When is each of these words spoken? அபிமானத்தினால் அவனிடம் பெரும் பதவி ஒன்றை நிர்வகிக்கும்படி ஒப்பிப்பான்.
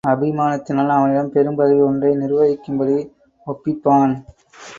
அபிமானத்தினால் 0.03 0.91
அவனிடம் 0.95 1.29
பெரும் 1.31 1.55
பதவி 1.55 1.81
ஒன்றை 1.81 2.11
நிர்வகிக்கும்படி 2.15 2.95
ஒப்பிப்பான். 3.47 4.13